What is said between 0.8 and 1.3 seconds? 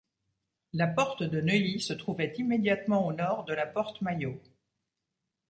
porte